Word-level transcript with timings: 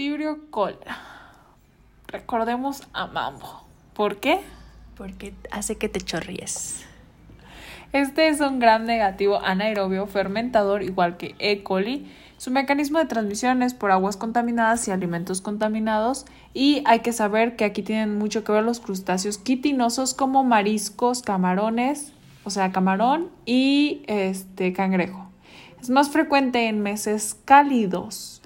Vibrio 0.00 0.38
cólera. 0.48 0.96
Recordemos 2.06 2.88
a 2.94 3.06
Mambo. 3.06 3.66
¿Por 3.92 4.16
qué? 4.16 4.40
Porque 4.96 5.34
hace 5.50 5.76
que 5.76 5.90
te 5.90 6.00
chorríes. 6.00 6.86
Este 7.92 8.28
es 8.28 8.40
un 8.40 8.60
gran 8.60 8.86
negativo 8.86 9.44
anaerobio 9.44 10.06
fermentador 10.06 10.82
igual 10.82 11.18
que 11.18 11.34
E. 11.38 11.62
coli. 11.62 12.10
Su 12.38 12.50
mecanismo 12.50 12.98
de 12.98 13.04
transmisión 13.04 13.62
es 13.62 13.74
por 13.74 13.90
aguas 13.90 14.16
contaminadas 14.16 14.88
y 14.88 14.90
alimentos 14.90 15.42
contaminados 15.42 16.24
y 16.54 16.82
hay 16.86 17.00
que 17.00 17.12
saber 17.12 17.56
que 17.56 17.66
aquí 17.66 17.82
tienen 17.82 18.16
mucho 18.16 18.42
que 18.42 18.52
ver 18.52 18.64
los 18.64 18.80
crustáceos 18.80 19.36
quitinosos 19.36 20.14
como 20.14 20.44
mariscos, 20.44 21.20
camarones, 21.20 22.14
o 22.44 22.48
sea, 22.48 22.72
camarón 22.72 23.28
y 23.44 24.02
este 24.06 24.72
cangrejo. 24.72 25.28
Es 25.78 25.90
más 25.90 26.08
frecuente 26.08 26.68
en 26.68 26.82
meses 26.82 27.36
cálidos. 27.44 28.39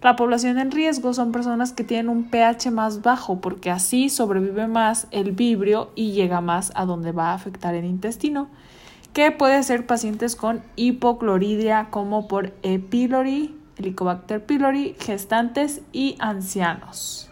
La 0.00 0.14
población 0.14 0.58
en 0.58 0.70
riesgo 0.70 1.12
son 1.12 1.32
personas 1.32 1.72
que 1.72 1.84
tienen 1.84 2.08
un 2.08 2.30
pH 2.30 2.70
más 2.70 3.02
bajo 3.02 3.40
porque 3.40 3.70
así 3.70 4.10
sobrevive 4.10 4.68
más 4.68 5.08
el 5.10 5.32
vibrio 5.32 5.90
y 5.94 6.12
llega 6.12 6.40
más 6.40 6.70
a 6.74 6.84
donde 6.84 7.12
va 7.12 7.30
a 7.30 7.34
afectar 7.34 7.74
el 7.74 7.84
intestino 7.84 8.48
que 9.12 9.32
puede 9.32 9.62
ser 9.64 9.86
pacientes 9.86 10.36
con 10.36 10.62
hipocloridria 10.76 11.88
como 11.90 12.28
por 12.28 12.52
E. 12.62 12.78
pylori, 12.78 13.58
Helicobacter 13.76 14.44
pylori, 14.44 14.94
gestantes 15.00 15.80
y 15.92 16.16
ancianos. 16.20 17.28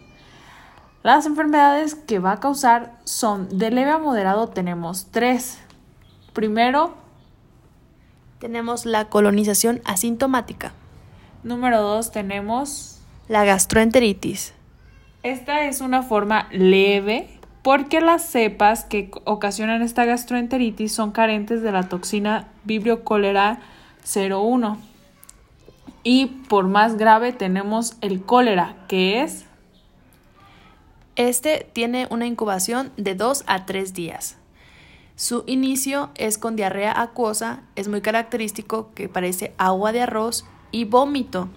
Las 1.05 1.27
enfermedades 1.27 1.95
que 1.95 2.19
va 2.19 2.33
a 2.33 2.41
causar 2.41 2.99
son 3.05 3.57
de 3.57 3.71
leve 3.71 3.93
a 3.93 3.99
moderado 3.99 4.49
tenemos 4.49 5.07
tres. 5.13 5.61
Primero, 6.33 6.95
tenemos 8.41 8.85
la 8.85 9.05
colonización 9.05 9.81
asintomática. 9.85 10.73
Número 11.47 11.81
dos, 11.81 12.11
tenemos 12.11 12.99
la 13.29 13.45
gastroenteritis. 13.45 14.53
Esta 15.23 15.67
es 15.67 15.81
una 15.81 16.03
forma 16.03 16.49
leve 16.51 17.29
porque 17.63 18.01
las 18.01 18.29
cepas 18.29 18.85
que 18.85 19.13
ocasionan 19.23 19.81
esta 19.81 20.05
gastroenteritis 20.05 20.93
son 20.93 21.13
carentes 21.13 21.63
de 21.63 21.71
la 21.71 21.85
toxina 21.85 22.49
Vibrio 22.65 23.05
cólera 23.05 23.61
01. 24.13 24.77
Y 26.03 26.27
por 26.49 26.67
más 26.67 26.97
grave 26.97 27.33
tenemos 27.33 27.97
el 28.01 28.23
cólera, 28.23 28.75
que 28.89 29.23
es... 29.23 29.47
Este 31.15 31.65
tiene 31.73 32.09
una 32.11 32.27
incubación 32.27 32.91
de 32.97 33.15
2 33.15 33.45
a 33.47 33.67
3 33.67 33.95
días. 33.95 34.37
Su 35.15 35.45
inicio 35.47 36.11
es 36.17 36.39
con 36.39 36.57
diarrea 36.57 37.01
acuosa, 37.01 37.61
es 37.77 37.87
muy 37.87 38.01
característico 38.01 38.91
que 38.97 39.09
parece 39.09 39.55
agua 39.59 39.93
de 39.93 40.03
arroz 40.03 40.45
y 40.71 40.85
vómito. 40.85 41.49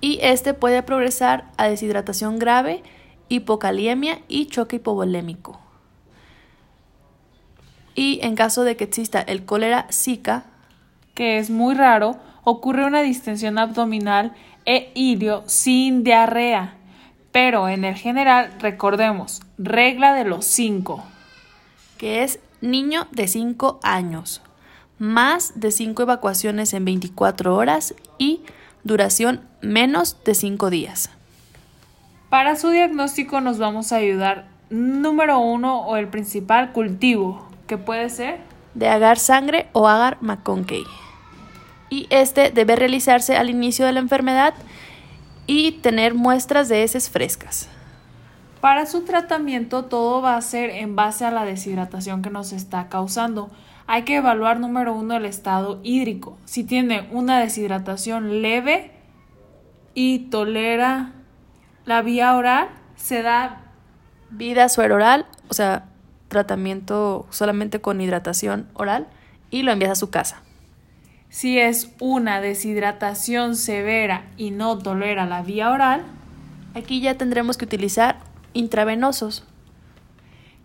Y 0.00 0.18
este 0.22 0.54
puede 0.54 0.82
progresar 0.82 1.50
a 1.56 1.68
deshidratación 1.68 2.38
grave 2.38 2.82
hipocaliemia 3.28 4.20
y 4.28 4.46
choque 4.46 4.76
hipovolémico. 4.76 5.58
Y 7.94 8.20
en 8.22 8.34
caso 8.34 8.64
de 8.64 8.76
que 8.76 8.84
exista 8.84 9.20
el 9.20 9.44
cólera 9.44 9.86
zika, 9.90 10.44
que 11.14 11.38
es 11.38 11.50
muy 11.50 11.74
raro, 11.74 12.16
ocurre 12.44 12.84
una 12.84 13.02
distensión 13.02 13.58
abdominal 13.58 14.34
e 14.64 14.90
ilio 14.94 15.44
sin 15.46 16.04
diarrea. 16.04 16.74
Pero 17.32 17.68
en 17.68 17.84
el 17.84 17.94
general, 17.94 18.52
recordemos, 18.60 19.40
regla 19.58 20.14
de 20.14 20.24
los 20.24 20.44
5. 20.46 21.02
Que 21.98 22.22
es 22.22 22.40
niño 22.60 23.06
de 23.10 23.28
5 23.28 23.80
años, 23.82 24.42
más 24.98 25.58
de 25.60 25.70
5 25.70 26.02
evacuaciones 26.02 26.72
en 26.74 26.84
24 26.84 27.54
horas 27.54 27.94
y 28.18 28.42
duración 28.84 29.40
menos 29.60 30.16
de 30.24 30.34
5 30.34 30.70
días. 30.70 31.10
Para 32.28 32.56
su 32.56 32.70
diagnóstico 32.70 33.40
nos 33.40 33.58
vamos 33.58 33.92
a 33.92 33.96
ayudar 33.96 34.46
número 34.70 35.38
uno 35.38 35.80
o 35.80 35.96
el 35.96 36.08
principal 36.08 36.72
cultivo, 36.72 37.46
que 37.66 37.78
puede 37.78 38.08
ser 38.08 38.40
de 38.74 38.88
agar 38.88 39.18
sangre 39.18 39.68
o 39.72 39.88
agar 39.88 40.18
McConkey. 40.20 40.84
Y 41.90 42.06
este 42.10 42.50
debe 42.50 42.76
realizarse 42.76 43.36
al 43.36 43.50
inicio 43.50 43.84
de 43.84 43.92
la 43.92 44.00
enfermedad 44.00 44.54
y 45.46 45.72
tener 45.72 46.14
muestras 46.14 46.68
de 46.68 46.82
heces 46.82 47.10
frescas. 47.10 47.68
Para 48.60 48.86
su 48.86 49.02
tratamiento 49.02 49.86
todo 49.86 50.22
va 50.22 50.36
a 50.36 50.40
ser 50.40 50.70
en 50.70 50.96
base 50.96 51.24
a 51.24 51.30
la 51.30 51.44
deshidratación 51.44 52.22
que 52.22 52.30
nos 52.30 52.52
está 52.52 52.88
causando. 52.88 53.50
Hay 53.86 54.02
que 54.02 54.16
evaluar 54.16 54.60
número 54.60 54.94
uno 54.94 55.16
el 55.16 55.24
estado 55.24 55.80
hídrico. 55.82 56.38
Si 56.44 56.64
tiene 56.64 57.08
una 57.10 57.40
deshidratación 57.40 58.42
leve 58.42 58.92
y 59.94 60.30
tolera 60.30 61.12
la 61.84 62.02
vía 62.02 62.36
oral 62.36 62.68
se 62.96 63.22
da 63.22 63.62
vida 64.30 64.66
oral, 64.76 65.26
o 65.48 65.54
sea, 65.54 65.86
tratamiento 66.28 67.26
solamente 67.30 67.80
con 67.80 68.00
hidratación 68.00 68.68
oral 68.74 69.08
y 69.50 69.62
lo 69.62 69.72
envías 69.72 69.92
a 69.92 69.96
su 69.96 70.10
casa. 70.10 70.42
Si 71.28 71.58
es 71.58 71.90
una 71.98 72.40
deshidratación 72.40 73.56
severa 73.56 74.26
y 74.36 74.50
no 74.50 74.78
tolera 74.78 75.26
la 75.26 75.42
vía 75.42 75.70
oral, 75.70 76.04
aquí 76.74 77.00
ya 77.00 77.16
tendremos 77.16 77.56
que 77.56 77.64
utilizar 77.64 78.18
intravenosos. 78.52 79.46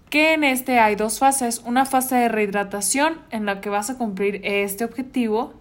Que 0.10 0.34
en 0.34 0.44
este 0.44 0.80
hay 0.80 0.96
dos 0.96 1.20
fases, 1.20 1.62
una 1.66 1.86
fase 1.86 2.16
de 2.16 2.30
rehidratación 2.30 3.20
en 3.30 3.46
la 3.46 3.60
que 3.60 3.70
vas 3.70 3.90
a 3.90 3.98
cumplir 3.98 4.40
este 4.44 4.86
objetivo 4.86 5.54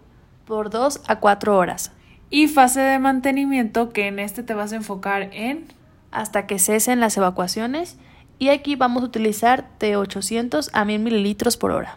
por 0.47 0.71
2 0.71 1.03
a 1.09 1.19
4 1.19 1.57
horas 1.57 1.93
y 2.31 2.47
fase 2.47 2.81
de 2.81 2.99
mantenimiento 2.99 3.91
que 3.91 4.07
en 4.07 4.19
este 4.19 4.43
te 4.43 4.55
vas 4.55 4.73
a 4.73 4.77
enfocar 4.77 5.31
en 5.33 5.67
hasta 6.11 6.47
que 6.47 6.59
cesen 6.59 7.01
las 7.01 7.17
evacuaciones 7.17 7.97
y 8.39 8.49
aquí 8.49 8.77
vamos 8.77 9.03
a 9.03 9.07
utilizar 9.07 9.69
de 9.81 9.97
800 9.97 10.71
a 10.73 10.85
1000 10.85 11.01
mililitros 11.01 11.57
por 11.57 11.73
hora. 11.73 11.97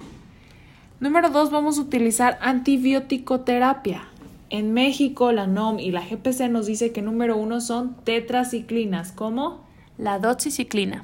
Número 0.99 1.29
2 1.29 1.51
vamos 1.51 1.77
a 1.77 1.81
utilizar 1.81 2.39
antibiótico-terapia. 2.41 4.03
En 4.49 4.73
México 4.73 5.31
la 5.31 5.45
NOM 5.45 5.79
y 5.79 5.91
la 5.91 6.01
GPC 6.01 6.49
nos 6.49 6.65
dice 6.65 6.91
que 6.91 7.03
número 7.03 7.37
1 7.37 7.61
son 7.61 7.95
tetraciclinas 8.03 9.11
como 9.11 9.63
la 9.97 10.17
doxiciclina. 10.17 11.03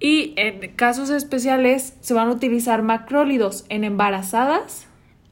Y 0.00 0.32
en 0.36 0.74
casos 0.76 1.10
especiales 1.10 1.94
se 2.00 2.14
van 2.14 2.28
a 2.28 2.32
utilizar 2.32 2.82
macrólidos 2.82 3.66
en 3.68 3.84
embarazadas. 3.84 4.86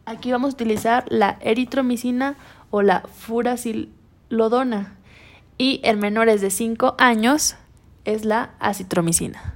Aquí 0.05 0.31
vamos 0.31 0.51
a 0.51 0.55
utilizar 0.55 1.05
la 1.09 1.39
eritromicina 1.41 2.37
o 2.71 2.83
la 2.83 3.01
furasilodona. 3.01 4.95
Y 5.57 5.81
en 5.83 5.99
menores 5.99 6.43
de 6.43 6.51
5 6.51 6.97
años 6.99 7.57
es 8.05 8.27
la 8.27 8.51
acitromicina. 8.61 9.55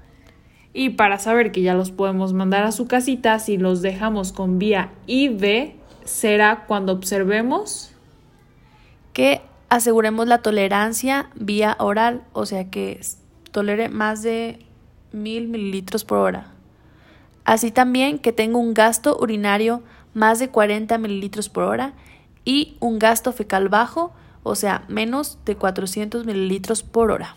Y 0.73 0.91
para 0.91 1.19
saber 1.19 1.53
que 1.53 1.61
ya 1.61 1.75
los 1.75 1.91
podemos 1.91 2.33
mandar 2.33 2.65
a 2.65 2.73
su 2.73 2.89
casita, 2.89 3.39
si 3.39 3.59
los 3.59 3.83
dejamos 3.83 4.33
con 4.33 4.59
vía 4.59 4.91
IV, 5.06 5.75
será 6.05 6.65
cuando 6.67 6.93
observemos 6.93 7.93
que 9.12 9.43
aseguremos 9.69 10.27
la 10.27 10.39
tolerancia 10.39 11.29
vía 11.34 11.77
oral, 11.79 12.23
o 12.33 12.47
sea 12.47 12.71
que 12.71 13.00
tolere 13.50 13.91
más 13.91 14.23
de 14.23 14.65
mil 15.12 15.49
mililitros 15.49 16.05
por 16.05 16.19
hora. 16.19 16.47
Así 17.45 17.71
también 17.71 18.19
que 18.19 18.33
tenga 18.33 18.59
un 18.59 18.75
gasto 18.75 19.19
urinario 19.21 19.83
más 20.15 20.39
de 20.39 20.49
40 20.49 20.97
mililitros 20.99 21.49
por 21.49 21.65
hora 21.65 21.95
y 22.45 22.77
un 22.81 22.99
gasto 22.99 23.33
fecal 23.33 23.69
bajo, 23.69 24.12
o 24.43 24.55
sea, 24.55 24.84
menos 24.89 25.39
de 25.45 25.56
400 25.56 26.27
mililitros 26.27 26.83
por 26.83 27.11
hora. 27.11 27.37